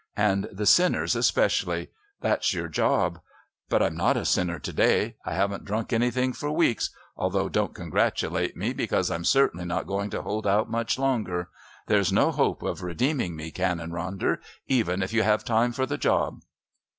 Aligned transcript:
And 0.17 0.49
the 0.51 0.65
sinners 0.65 1.15
especially. 1.15 1.89
That's 2.21 2.55
your 2.55 2.67
job. 2.67 3.19
But 3.69 3.83
I'm 3.83 3.95
not 3.95 4.17
a 4.17 4.25
sinner 4.25 4.57
to 4.57 4.73
day. 4.73 5.15
I 5.25 5.35
haven't 5.35 5.63
drunk 5.63 5.93
anything 5.93 6.33
for 6.33 6.49
weeks, 6.51 6.89
although 7.15 7.47
don't 7.49 7.75
congratulate 7.75 8.57
me, 8.57 8.73
because 8.73 9.11
I'm 9.11 9.23
certainly 9.23 9.63
not 9.65 9.85
going 9.85 10.09
to 10.09 10.23
hold 10.23 10.47
out 10.47 10.71
much 10.71 10.97
longer. 10.97 11.49
There's 11.85 12.11
no 12.11 12.31
hope 12.31 12.63
of 12.63 12.81
redeeming 12.81 13.35
me, 13.35 13.51
Canon 13.51 13.91
Ronder, 13.91 14.39
even 14.65 15.03
if 15.03 15.13
you 15.13 15.21
have 15.21 15.43
time 15.45 15.71
for 15.71 15.85
the 15.85 15.99
job." 15.99 16.41